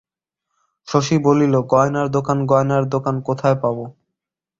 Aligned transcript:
শশী 0.87 1.15
বলিল, 1.25 1.53
গয়নার 1.71 2.07
দোকান 2.15 2.37
গয়নার 2.45 2.83
দোকান 2.93 3.15
কোথায় 3.27 3.57
পাব? 3.61 3.77